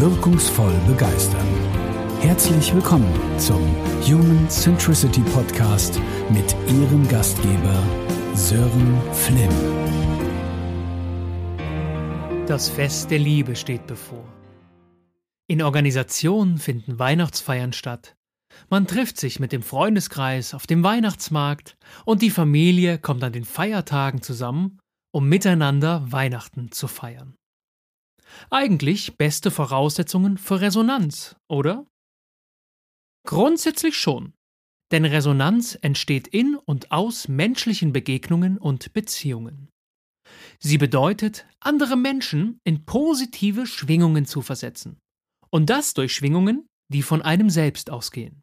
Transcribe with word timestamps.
wirkungsvoll 0.00 0.72
begeistern. 0.86 1.46
Herzlich 2.20 2.74
willkommen 2.74 3.12
zum 3.38 3.60
Human 4.06 4.48
Centricity 4.48 5.20
Podcast 5.20 6.00
mit 6.30 6.56
Ihrem 6.68 7.06
Gastgeber 7.06 7.82
Sören 8.34 8.98
Flimm. 9.12 9.50
Das 12.46 12.70
Fest 12.70 13.10
der 13.10 13.18
Liebe 13.18 13.54
steht 13.54 13.86
bevor. 13.86 14.24
In 15.46 15.60
Organisationen 15.60 16.56
finden 16.56 16.98
Weihnachtsfeiern 16.98 17.74
statt. 17.74 18.16
Man 18.70 18.86
trifft 18.86 19.18
sich 19.20 19.38
mit 19.38 19.52
dem 19.52 19.62
Freundeskreis 19.62 20.54
auf 20.54 20.66
dem 20.66 20.82
Weihnachtsmarkt 20.82 21.76
und 22.06 22.22
die 22.22 22.30
Familie 22.30 22.96
kommt 22.96 23.22
an 23.22 23.34
den 23.34 23.44
Feiertagen 23.44 24.22
zusammen, 24.22 24.78
um 25.12 25.28
miteinander 25.28 26.10
Weihnachten 26.10 26.72
zu 26.72 26.88
feiern. 26.88 27.36
Eigentlich 28.50 29.16
beste 29.16 29.50
Voraussetzungen 29.50 30.38
für 30.38 30.60
Resonanz, 30.60 31.36
oder? 31.48 31.86
Grundsätzlich 33.26 33.96
schon. 33.96 34.32
Denn 34.92 35.04
Resonanz 35.04 35.78
entsteht 35.80 36.26
in 36.26 36.56
und 36.56 36.90
aus 36.90 37.28
menschlichen 37.28 37.92
Begegnungen 37.92 38.58
und 38.58 38.92
Beziehungen. 38.92 39.68
Sie 40.58 40.78
bedeutet, 40.78 41.46
andere 41.60 41.96
Menschen 41.96 42.60
in 42.64 42.84
positive 42.84 43.66
Schwingungen 43.66 44.26
zu 44.26 44.42
versetzen. 44.42 44.98
Und 45.50 45.70
das 45.70 45.94
durch 45.94 46.14
Schwingungen, 46.14 46.66
die 46.92 47.02
von 47.02 47.22
einem 47.22 47.50
selbst 47.50 47.90
ausgehen. 47.90 48.42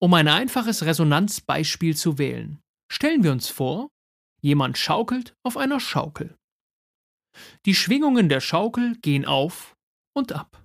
Um 0.00 0.14
ein 0.14 0.28
einfaches 0.28 0.84
Resonanzbeispiel 0.84 1.96
zu 1.96 2.18
wählen, 2.18 2.60
stellen 2.90 3.22
wir 3.22 3.32
uns 3.32 3.48
vor, 3.48 3.88
jemand 4.40 4.76
schaukelt 4.78 5.34
auf 5.44 5.56
einer 5.56 5.80
Schaukel. 5.80 6.36
Die 7.66 7.74
Schwingungen 7.74 8.28
der 8.28 8.40
Schaukel 8.40 8.96
gehen 9.00 9.24
auf 9.24 9.76
und 10.14 10.32
ab. 10.32 10.64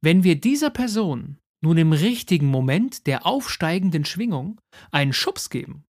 Wenn 0.00 0.24
wir 0.24 0.40
dieser 0.40 0.70
Person 0.70 1.38
nun 1.60 1.76
im 1.78 1.92
richtigen 1.92 2.46
Moment 2.46 3.06
der 3.06 3.26
aufsteigenden 3.26 4.04
Schwingung 4.04 4.60
einen 4.90 5.12
Schubs 5.12 5.50
geben, 5.50 5.84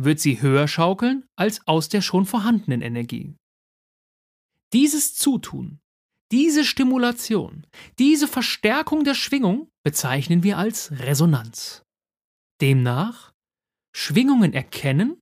wird 0.00 0.20
sie 0.20 0.40
höher 0.40 0.68
schaukeln 0.68 1.26
als 1.36 1.66
aus 1.66 1.88
der 1.88 2.02
schon 2.02 2.26
vorhandenen 2.26 2.82
Energie. 2.82 3.34
Dieses 4.72 5.14
Zutun, 5.14 5.80
diese 6.30 6.64
Stimulation, 6.64 7.66
diese 7.98 8.28
Verstärkung 8.28 9.04
der 9.04 9.14
Schwingung 9.14 9.70
bezeichnen 9.82 10.42
wir 10.42 10.58
als 10.58 10.92
Resonanz. 10.92 11.82
Demnach 12.60 13.32
Schwingungen 13.96 14.52
erkennen 14.52 15.20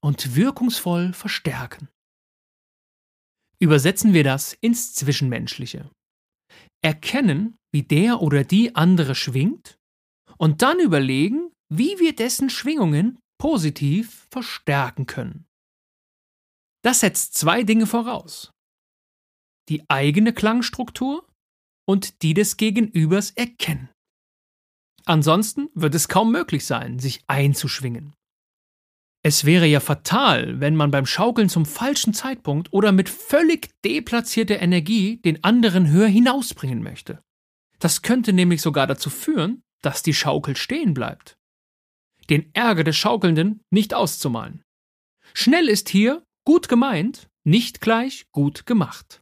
und 0.00 0.34
wirkungsvoll 0.34 1.12
verstärken. 1.12 1.88
Übersetzen 3.60 4.12
wir 4.12 4.24
das 4.24 4.52
ins 4.52 4.94
Zwischenmenschliche. 4.94 5.90
Erkennen, 6.82 7.56
wie 7.72 7.82
der 7.82 8.22
oder 8.22 8.44
die 8.44 8.74
andere 8.76 9.14
schwingt 9.14 9.78
und 10.36 10.62
dann 10.62 10.78
überlegen, 10.78 11.50
wie 11.68 11.98
wir 11.98 12.14
dessen 12.14 12.50
Schwingungen 12.50 13.18
positiv 13.38 14.26
verstärken 14.30 15.06
können. 15.06 15.46
Das 16.82 17.00
setzt 17.00 17.34
zwei 17.34 17.64
Dinge 17.64 17.86
voraus. 17.86 18.52
Die 19.68 19.84
eigene 19.88 20.32
Klangstruktur 20.32 21.28
und 21.86 22.22
die 22.22 22.34
des 22.34 22.56
Gegenübers 22.56 23.30
erkennen. 23.32 23.90
Ansonsten 25.04 25.68
wird 25.74 25.94
es 25.94 26.08
kaum 26.08 26.32
möglich 26.32 26.64
sein, 26.64 26.98
sich 26.98 27.22
einzuschwingen. 27.26 28.14
Es 29.28 29.44
wäre 29.44 29.66
ja 29.66 29.80
fatal, 29.80 30.58
wenn 30.58 30.74
man 30.74 30.90
beim 30.90 31.04
Schaukeln 31.04 31.50
zum 31.50 31.66
falschen 31.66 32.14
Zeitpunkt 32.14 32.72
oder 32.72 32.92
mit 32.92 33.10
völlig 33.10 33.68
deplatzierter 33.84 34.62
Energie 34.62 35.18
den 35.18 35.44
anderen 35.44 35.90
höher 35.90 36.08
hinausbringen 36.08 36.82
möchte. 36.82 37.22
Das 37.78 38.00
könnte 38.00 38.32
nämlich 38.32 38.62
sogar 38.62 38.86
dazu 38.86 39.10
führen, 39.10 39.60
dass 39.82 40.02
die 40.02 40.14
Schaukel 40.14 40.56
stehen 40.56 40.94
bleibt. 40.94 41.36
Den 42.30 42.48
Ärger 42.54 42.84
des 42.84 42.96
Schaukelnden 42.96 43.60
nicht 43.68 43.92
auszumalen. 43.92 44.62
Schnell 45.34 45.68
ist 45.68 45.90
hier 45.90 46.24
gut 46.46 46.70
gemeint, 46.70 47.28
nicht 47.44 47.82
gleich 47.82 48.24
gut 48.32 48.64
gemacht. 48.64 49.20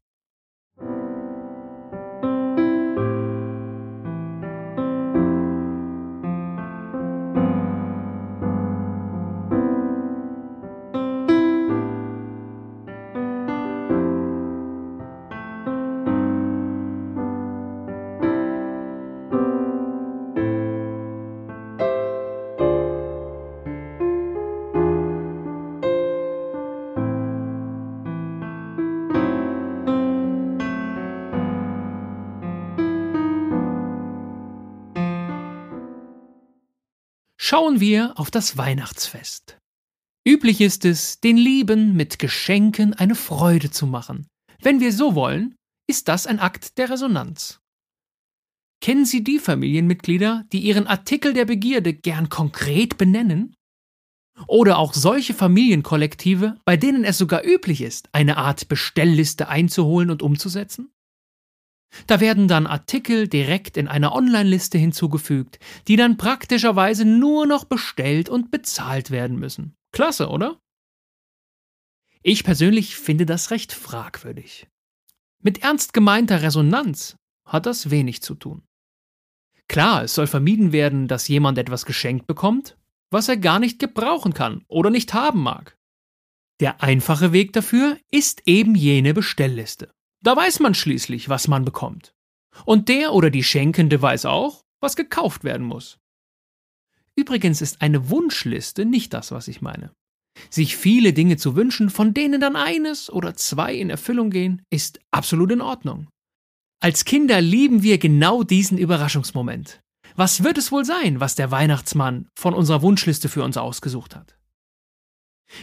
Schauen 37.56 37.81
wir 37.81 38.12
auf 38.17 38.31
das 38.31 38.59
Weihnachtsfest. 38.59 39.56
Üblich 40.28 40.61
ist 40.61 40.84
es, 40.84 41.21
den 41.21 41.39
Lieben 41.39 41.94
mit 41.97 42.19
Geschenken 42.19 42.93
eine 42.93 43.15
Freude 43.15 43.71
zu 43.71 43.87
machen. 43.87 44.27
Wenn 44.61 44.78
wir 44.78 44.93
so 44.93 45.15
wollen, 45.15 45.55
ist 45.89 46.09
das 46.09 46.27
ein 46.27 46.39
Akt 46.39 46.77
der 46.77 46.91
Resonanz. 46.91 47.61
Kennen 48.83 49.06
Sie 49.06 49.25
die 49.25 49.39
Familienmitglieder, 49.39 50.45
die 50.53 50.61
ihren 50.61 50.87
Artikel 50.87 51.33
der 51.33 51.47
Begierde 51.47 51.95
gern 51.95 52.28
konkret 52.28 52.99
benennen? 52.99 53.56
Oder 54.47 54.77
auch 54.77 54.93
solche 54.93 55.33
Familienkollektive, 55.33 56.56
bei 56.66 56.77
denen 56.77 57.05
es 57.05 57.16
sogar 57.16 57.43
üblich 57.43 57.81
ist, 57.81 58.11
eine 58.12 58.37
Art 58.37 58.69
Bestellliste 58.69 59.49
einzuholen 59.49 60.11
und 60.11 60.22
umzusetzen? 60.22 60.93
Da 62.07 62.21
werden 62.21 62.49
dann 62.49 62.67
Artikel 62.67 63.29
direkt 63.29 63.77
in 63.77 63.89
einer 63.89 64.13
Online-Liste 64.13 64.79
hinzugefügt, 64.79 65.59
die 65.89 65.97
dann 65.97 66.17
praktischerweise 66.17 67.05
nur 67.05 67.47
noch 67.47 67.65
bestellt 67.65 68.29
und 68.29 68.51
bezahlt 68.51 69.11
werden 69.11 69.39
müssen. 69.39 69.75
Klasse, 69.93 70.29
oder? 70.29 70.59
Ich 72.23 72.45
persönlich 72.45 72.97
finde 72.97 73.25
das 73.25 73.51
recht 73.51 73.73
fragwürdig. 73.73 74.67
Mit 75.43 75.63
ernst 75.63 75.93
gemeinter 75.93 76.43
Resonanz 76.43 77.17
hat 77.47 77.67
das 77.67 77.91
wenig 77.91 78.23
zu 78.23 78.35
tun. 78.35 78.63
Klar, 79.69 80.05
es 80.05 80.15
soll 80.15 80.27
vermieden 80.27 80.73
werden, 80.73 81.09
dass 81.09 81.29
jemand 81.29 81.59
etwas 81.59 81.87
geschenkt 81.87 82.27
bekommt, 82.27 82.77
was 83.11 83.29
er 83.29 83.37
gar 83.37 83.59
nicht 83.59 83.79
gebrauchen 83.79 84.35
kann 84.35 84.65
oder 84.69 84.91
nicht 84.91 85.15
haben 85.15 85.43
mag. 85.43 85.77
Der 86.61 86.83
einfache 86.83 87.33
Weg 87.33 87.53
dafür 87.53 87.99
ist 88.11 88.43
eben 88.47 88.75
jene 88.75 89.15
Bestellliste. 89.15 89.93
Da 90.27 90.37
weiß 90.37 90.59
man 90.59 90.75
schließlich, 90.75 91.29
was 91.29 91.47
man 91.47 91.65
bekommt. 91.65 92.13
Und 92.65 92.89
der 92.89 93.13
oder 93.13 93.31
die 93.31 93.45
Schenkende 93.45 94.03
weiß 94.03 94.25
auch, 94.25 94.65
was 94.81 94.97
gekauft 94.97 95.45
werden 95.45 95.65
muss. 95.65 95.99
Übrigens 97.15 97.63
ist 97.63 97.81
eine 97.81 98.11
Wunschliste 98.11 98.87
nicht 98.87 99.15
das, 99.15 99.31
was 99.31 99.47
ich 99.47 99.63
meine. 99.63 99.93
Sich 100.51 100.77
viele 100.77 101.13
Dinge 101.13 101.37
zu 101.37 101.55
wünschen, 101.55 101.91
von 101.91 102.13
denen 102.13 102.41
dann 102.41 102.57
eines 102.57 103.09
oder 103.09 103.37
zwei 103.37 103.73
in 103.77 103.89
Erfüllung 103.89 104.31
gehen, 104.31 104.63
ist 104.69 104.99
absolut 105.13 105.53
in 105.53 105.61
Ordnung. 105.61 106.09
Als 106.81 107.05
Kinder 107.05 107.41
lieben 107.41 107.85
wir 107.85 107.99
genau 107.99 108.43
diesen 108.43 108.79
Überraschungsmoment. 108.79 109.81
Was 110.17 110.43
wird 110.43 110.59
es 110.59 110.73
wohl 110.73 110.85
sein, 110.85 111.21
was 111.21 111.37
der 111.37 111.53
Weihnachtsmann 111.53 112.27
von 112.37 112.53
unserer 112.53 112.83
Wunschliste 112.83 113.29
für 113.29 113.45
uns 113.45 113.57
ausgesucht 113.57 114.17
hat? 114.17 114.37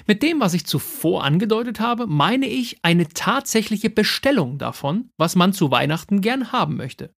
Mit 0.08 0.24
dem, 0.24 0.40
was 0.40 0.54
ich 0.54 0.66
zuvor 0.66 1.24
angedeutet 1.24 1.80
habe, 1.80 2.08
meine 2.08 2.48
ich 2.48 2.78
eine 2.84 3.08
tatsächliche 3.10 3.90
Bestellung 3.90 4.58
davon, 4.58 5.10
was 5.18 5.36
man 5.36 5.54
zu 5.54 5.72
Weihnachten 5.72 6.22
gern 6.22 6.52
haben 6.52 6.76
möchte. 6.76 7.14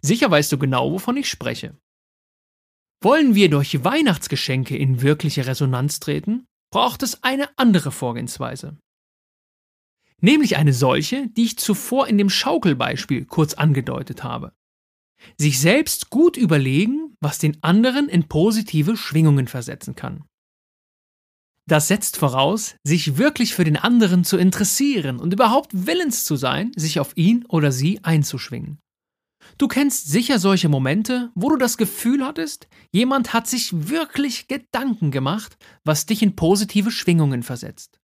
Sicher 0.00 0.30
weißt 0.30 0.50
du 0.52 0.58
genau, 0.58 0.92
wovon 0.92 1.16
ich 1.16 1.28
spreche. 1.28 1.76
Wollen 3.02 3.34
wir 3.34 3.50
durch 3.50 3.82
Weihnachtsgeschenke 3.82 4.76
in 4.76 5.02
wirkliche 5.02 5.46
Resonanz 5.46 6.00
treten, 6.00 6.46
braucht 6.70 7.02
es 7.02 7.22
eine 7.22 7.48
andere 7.58 7.92
Vorgehensweise. 7.92 8.78
Nämlich 10.20 10.56
eine 10.56 10.74
solche, 10.74 11.28
die 11.28 11.44
ich 11.44 11.58
zuvor 11.58 12.06
in 12.06 12.18
dem 12.18 12.28
Schaukelbeispiel 12.28 13.24
kurz 13.24 13.54
angedeutet 13.54 14.22
habe. 14.22 14.52
Sich 15.38 15.58
selbst 15.58 16.10
gut 16.10 16.36
überlegen, 16.36 17.14
was 17.20 17.38
den 17.38 17.62
anderen 17.62 18.08
in 18.08 18.28
positive 18.28 18.96
Schwingungen 18.96 19.48
versetzen 19.48 19.94
kann. 19.94 20.24
Das 21.70 21.86
setzt 21.86 22.16
voraus, 22.16 22.74
sich 22.82 23.16
wirklich 23.16 23.54
für 23.54 23.62
den 23.62 23.76
anderen 23.76 24.24
zu 24.24 24.36
interessieren 24.36 25.20
und 25.20 25.32
überhaupt 25.32 25.86
willens 25.86 26.24
zu 26.24 26.34
sein, 26.34 26.72
sich 26.74 26.98
auf 26.98 27.16
ihn 27.16 27.46
oder 27.46 27.70
sie 27.70 28.00
einzuschwingen. 28.02 28.80
Du 29.56 29.68
kennst 29.68 30.08
sicher 30.08 30.40
solche 30.40 30.68
Momente, 30.68 31.30
wo 31.36 31.48
du 31.48 31.56
das 31.56 31.76
Gefühl 31.76 32.26
hattest, 32.26 32.66
jemand 32.90 33.32
hat 33.32 33.46
sich 33.46 33.88
wirklich 33.88 34.48
Gedanken 34.48 35.12
gemacht, 35.12 35.58
was 35.84 36.06
dich 36.06 36.22
in 36.22 36.34
positive 36.34 36.90
Schwingungen 36.90 37.44
versetzt. 37.44 38.00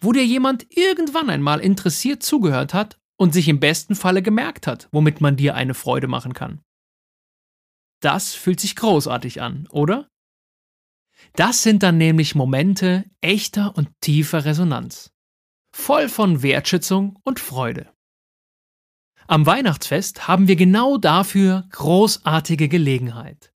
Wo 0.00 0.10
dir 0.10 0.26
jemand 0.26 0.66
irgendwann 0.76 1.30
einmal 1.30 1.60
interessiert 1.60 2.24
zugehört 2.24 2.74
hat 2.74 2.98
und 3.16 3.32
sich 3.32 3.46
im 3.46 3.60
besten 3.60 3.94
Falle 3.94 4.22
gemerkt 4.22 4.66
hat, 4.66 4.88
womit 4.90 5.20
man 5.20 5.36
dir 5.36 5.54
eine 5.54 5.74
Freude 5.74 6.08
machen 6.08 6.32
kann. 6.32 6.62
Das 8.00 8.34
fühlt 8.34 8.58
sich 8.58 8.74
großartig 8.74 9.40
an, 9.40 9.68
oder? 9.70 10.08
Das 11.34 11.62
sind 11.62 11.82
dann 11.82 11.98
nämlich 11.98 12.34
Momente 12.34 13.04
echter 13.20 13.76
und 13.76 13.88
tiefer 14.00 14.44
Resonanz, 14.44 15.12
voll 15.74 16.08
von 16.08 16.42
Wertschätzung 16.42 17.18
und 17.24 17.40
Freude. 17.40 17.92
Am 19.26 19.44
Weihnachtsfest 19.44 20.26
haben 20.26 20.48
wir 20.48 20.56
genau 20.56 20.96
dafür 20.96 21.68
großartige 21.72 22.68
Gelegenheit. 22.68 23.52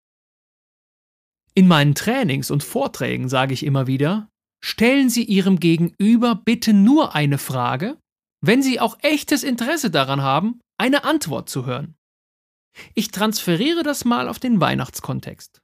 In 1.53 1.67
meinen 1.67 1.95
Trainings 1.95 2.51
und 2.51 2.63
Vorträgen 2.63 3.29
sage 3.29 3.53
ich 3.53 3.65
immer 3.65 3.87
wieder, 3.87 4.29
stellen 4.63 5.09
Sie 5.09 5.23
Ihrem 5.23 5.59
Gegenüber 5.59 6.35
bitte 6.35 6.73
nur 6.73 7.15
eine 7.15 7.37
Frage, 7.37 7.97
wenn 8.41 8.61
Sie 8.61 8.79
auch 8.79 8.97
echtes 9.01 9.43
Interesse 9.43 9.91
daran 9.91 10.21
haben, 10.21 10.59
eine 10.77 11.03
Antwort 11.03 11.49
zu 11.49 11.65
hören. 11.65 11.95
Ich 12.95 13.11
transferiere 13.11 13.83
das 13.83 14.05
mal 14.05 14.27
auf 14.27 14.39
den 14.39 14.59
Weihnachtskontext. 14.59 15.60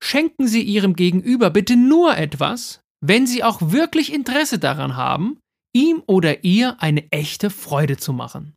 Schenken 0.00 0.46
Sie 0.46 0.62
Ihrem 0.62 0.96
Gegenüber 0.96 1.50
bitte 1.50 1.76
nur 1.76 2.16
etwas, 2.16 2.80
wenn 3.00 3.26
Sie 3.26 3.44
auch 3.44 3.60
wirklich 3.60 4.12
Interesse 4.12 4.58
daran 4.58 4.96
haben, 4.96 5.38
ihm 5.74 6.02
oder 6.06 6.44
ihr 6.44 6.80
eine 6.80 7.10
echte 7.10 7.50
Freude 7.50 7.96
zu 7.96 8.12
machen. 8.12 8.54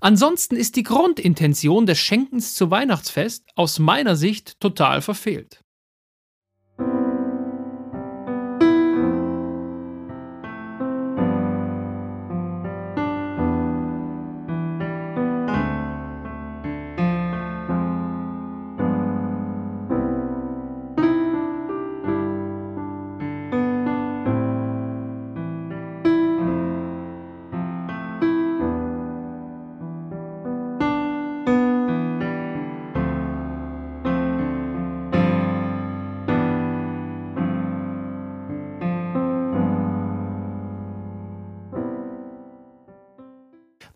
Ansonsten 0.00 0.56
ist 0.56 0.76
die 0.76 0.82
Grundintention 0.82 1.86
des 1.86 1.98
Schenkens 1.98 2.54
zu 2.54 2.70
Weihnachtsfest 2.70 3.44
aus 3.54 3.78
meiner 3.78 4.16
Sicht 4.16 4.60
total 4.60 5.00
verfehlt. 5.00 5.63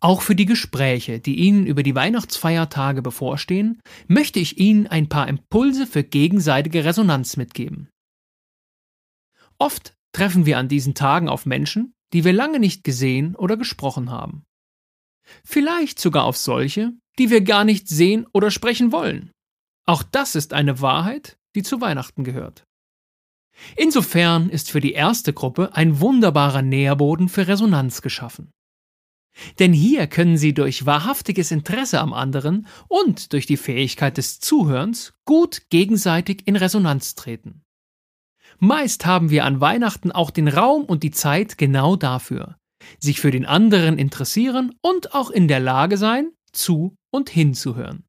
Auch 0.00 0.22
für 0.22 0.36
die 0.36 0.46
Gespräche, 0.46 1.18
die 1.18 1.36
Ihnen 1.36 1.66
über 1.66 1.82
die 1.82 1.94
Weihnachtsfeiertage 1.94 3.02
bevorstehen, 3.02 3.80
möchte 4.06 4.38
ich 4.38 4.58
Ihnen 4.58 4.86
ein 4.86 5.08
paar 5.08 5.28
Impulse 5.28 5.86
für 5.86 6.04
gegenseitige 6.04 6.84
Resonanz 6.84 7.36
mitgeben. 7.36 7.88
Oft 9.58 9.94
treffen 10.12 10.46
wir 10.46 10.58
an 10.58 10.68
diesen 10.68 10.94
Tagen 10.94 11.28
auf 11.28 11.46
Menschen, 11.46 11.94
die 12.12 12.24
wir 12.24 12.32
lange 12.32 12.60
nicht 12.60 12.84
gesehen 12.84 13.34
oder 13.34 13.56
gesprochen 13.56 14.10
haben. 14.10 14.44
Vielleicht 15.44 15.98
sogar 15.98 16.24
auf 16.24 16.36
solche, 16.36 16.92
die 17.18 17.30
wir 17.30 17.40
gar 17.40 17.64
nicht 17.64 17.88
sehen 17.88 18.26
oder 18.32 18.50
sprechen 18.50 18.92
wollen. 18.92 19.32
Auch 19.84 20.02
das 20.02 20.36
ist 20.36 20.52
eine 20.52 20.80
Wahrheit, 20.80 21.38
die 21.54 21.62
zu 21.62 21.80
Weihnachten 21.80 22.22
gehört. 22.22 22.64
Insofern 23.76 24.48
ist 24.48 24.70
für 24.70 24.80
die 24.80 24.92
erste 24.92 25.32
Gruppe 25.32 25.74
ein 25.74 25.98
wunderbarer 25.98 26.62
Nährboden 26.62 27.28
für 27.28 27.48
Resonanz 27.48 28.00
geschaffen. 28.00 28.52
Denn 29.58 29.72
hier 29.72 30.06
können 30.06 30.36
Sie 30.36 30.54
durch 30.54 30.86
wahrhaftiges 30.86 31.50
Interesse 31.50 32.00
am 32.00 32.12
anderen 32.12 32.66
und 32.88 33.32
durch 33.32 33.46
die 33.46 33.56
Fähigkeit 33.56 34.16
des 34.16 34.40
Zuhörens 34.40 35.14
gut 35.24 35.62
gegenseitig 35.70 36.46
in 36.46 36.56
Resonanz 36.56 37.14
treten. 37.14 37.62
Meist 38.58 39.06
haben 39.06 39.30
wir 39.30 39.44
an 39.44 39.60
Weihnachten 39.60 40.10
auch 40.10 40.30
den 40.30 40.48
Raum 40.48 40.84
und 40.84 41.02
die 41.02 41.12
Zeit 41.12 41.58
genau 41.58 41.94
dafür, 41.94 42.56
sich 42.98 43.20
für 43.20 43.30
den 43.30 43.46
anderen 43.46 43.98
interessieren 43.98 44.74
und 44.82 45.14
auch 45.14 45.30
in 45.30 45.46
der 45.46 45.60
Lage 45.60 45.96
sein, 45.96 46.32
zu 46.52 46.96
und 47.10 47.30
hinzuhören. 47.30 48.04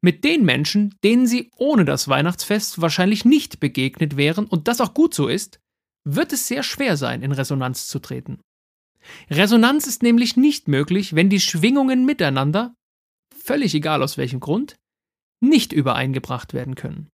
Mit 0.00 0.24
den 0.24 0.44
Menschen, 0.44 0.94
denen 1.04 1.26
Sie 1.26 1.50
ohne 1.56 1.84
das 1.84 2.08
Weihnachtsfest 2.08 2.80
wahrscheinlich 2.80 3.26
nicht 3.26 3.60
begegnet 3.60 4.16
wären 4.16 4.46
und 4.46 4.66
das 4.66 4.80
auch 4.80 4.94
gut 4.94 5.12
so 5.12 5.28
ist, 5.28 5.60
wird 6.04 6.32
es 6.32 6.48
sehr 6.48 6.62
schwer 6.62 6.96
sein, 6.96 7.22
in 7.22 7.32
Resonanz 7.32 7.88
zu 7.88 7.98
treten. 7.98 8.40
Resonanz 9.30 9.86
ist 9.86 10.02
nämlich 10.02 10.36
nicht 10.36 10.68
möglich, 10.68 11.14
wenn 11.14 11.30
die 11.30 11.40
Schwingungen 11.40 12.04
miteinander, 12.04 12.74
völlig 13.34 13.74
egal 13.74 14.02
aus 14.02 14.16
welchem 14.16 14.40
Grund, 14.40 14.76
nicht 15.40 15.72
übereingebracht 15.72 16.54
werden 16.54 16.74
können. 16.74 17.10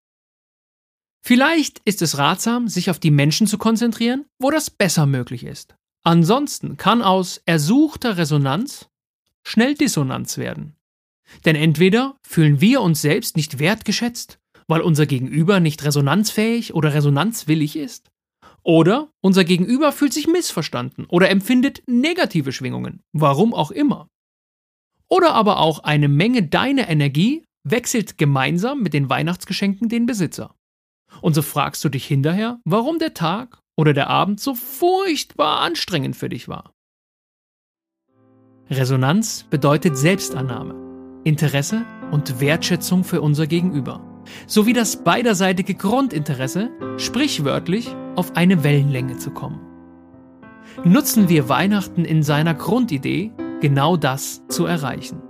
Vielleicht 1.23 1.81
ist 1.85 2.01
es 2.01 2.17
ratsam, 2.17 2.67
sich 2.67 2.89
auf 2.89 2.99
die 2.99 3.11
Menschen 3.11 3.45
zu 3.45 3.57
konzentrieren, 3.57 4.25
wo 4.39 4.49
das 4.49 4.69
besser 4.69 5.05
möglich 5.05 5.43
ist. 5.43 5.75
Ansonsten 6.03 6.77
kann 6.77 7.01
aus 7.03 7.41
ersuchter 7.45 8.17
Resonanz 8.17 8.89
schnell 9.43 9.75
Dissonanz 9.75 10.37
werden. 10.37 10.75
Denn 11.45 11.55
entweder 11.55 12.17
fühlen 12.27 12.59
wir 12.59 12.81
uns 12.81 13.01
selbst 13.01 13.37
nicht 13.37 13.59
wertgeschätzt, 13.59 14.39
weil 14.67 14.81
unser 14.81 15.05
Gegenüber 15.05 15.59
nicht 15.59 15.83
resonanzfähig 15.83 16.73
oder 16.73 16.93
resonanzwillig 16.93 17.75
ist, 17.75 18.10
oder 18.63 19.09
unser 19.21 19.43
Gegenüber 19.43 19.91
fühlt 19.91 20.13
sich 20.13 20.27
missverstanden 20.27 21.05
oder 21.05 21.29
empfindet 21.29 21.83
negative 21.87 22.51
Schwingungen, 22.51 23.01
warum 23.13 23.53
auch 23.53 23.71
immer. 23.71 24.07
Oder 25.09 25.33
aber 25.33 25.59
auch 25.59 25.79
eine 25.79 26.07
Menge 26.07 26.43
deiner 26.43 26.87
Energie 26.87 27.43
wechselt 27.63 28.17
gemeinsam 28.17 28.81
mit 28.81 28.93
den 28.93 29.09
Weihnachtsgeschenken 29.09 29.89
den 29.89 30.05
Besitzer. 30.05 30.55
Und 31.21 31.33
so 31.33 31.41
fragst 31.41 31.83
du 31.83 31.89
dich 31.89 32.05
hinterher, 32.05 32.59
warum 32.63 32.97
der 32.99 33.13
Tag 33.13 33.59
oder 33.77 33.93
der 33.93 34.09
Abend 34.09 34.39
so 34.39 34.55
furchtbar 34.55 35.59
anstrengend 35.59 36.15
für 36.15 36.29
dich 36.29 36.47
war. 36.47 36.73
Resonanz 38.69 39.45
bedeutet 39.49 39.97
Selbstannahme, 39.97 41.21
Interesse 41.25 41.85
und 42.11 42.39
Wertschätzung 42.39 43.03
für 43.03 43.21
unser 43.21 43.47
Gegenüber 43.47 44.07
sowie 44.47 44.73
das 44.73 45.03
beiderseitige 45.03 45.73
Grundinteresse, 45.73 46.69
sprichwörtlich 46.97 47.93
auf 48.15 48.35
eine 48.35 48.63
Wellenlänge 48.63 49.17
zu 49.17 49.31
kommen. 49.31 49.59
Nutzen 50.83 51.29
wir 51.29 51.49
Weihnachten 51.49 52.05
in 52.05 52.23
seiner 52.23 52.53
Grundidee, 52.53 53.31
genau 53.59 53.97
das 53.97 54.41
zu 54.47 54.65
erreichen. 54.65 55.21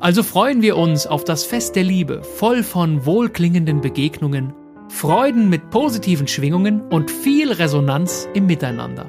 Also 0.00 0.22
freuen 0.22 0.62
wir 0.62 0.76
uns 0.76 1.06
auf 1.06 1.24
das 1.24 1.44
Fest 1.44 1.76
der 1.76 1.84
Liebe, 1.84 2.22
voll 2.22 2.62
von 2.62 3.06
wohlklingenden 3.06 3.80
Begegnungen, 3.80 4.52
Freuden 4.88 5.48
mit 5.48 5.70
positiven 5.70 6.28
Schwingungen 6.28 6.80
und 6.80 7.10
viel 7.10 7.50
Resonanz 7.50 8.28
im 8.34 8.46
Miteinander. 8.46 9.06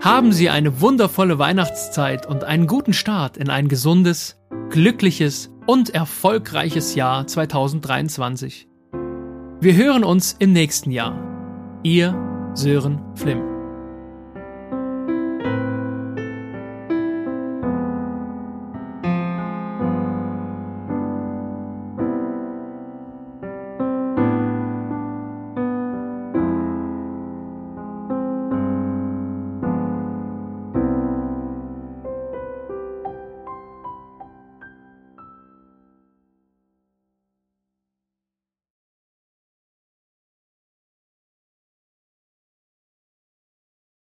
Haben 0.00 0.32
Sie 0.32 0.50
eine 0.50 0.80
wundervolle 0.80 1.38
Weihnachtszeit 1.38 2.26
und 2.26 2.42
einen 2.42 2.66
guten 2.66 2.92
Start 2.92 3.36
in 3.36 3.48
ein 3.48 3.68
gesundes, 3.68 4.40
glückliches 4.70 5.50
und 5.66 5.90
erfolgreiches 5.90 6.96
Jahr 6.96 7.26
2023. 7.26 8.66
Wir 9.60 9.76
hören 9.76 10.02
uns 10.02 10.34
im 10.40 10.52
nächsten 10.52 10.90
Jahr. 10.90 11.31
Ihr 11.84 12.14
Sören 12.54 13.00
Flimm. 13.16 13.51